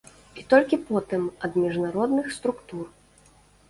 [0.39, 2.85] І толькі потым ад міжнародных структур.